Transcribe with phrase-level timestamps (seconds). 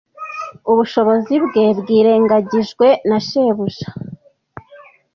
[0.71, 3.87] Ubushobozi bwe bwirengagijwe na shebuja.